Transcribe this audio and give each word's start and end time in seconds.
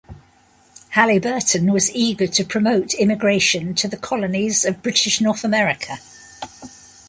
Haliburton 0.95 1.71
was 1.71 1.93
eager 1.93 2.25
to 2.25 2.43
promote 2.43 2.95
immigration 2.95 3.75
to 3.75 3.87
the 3.87 3.97
colonies 3.97 4.65
of 4.65 4.81
British 4.81 5.21
North 5.21 5.43
America. 5.43 5.99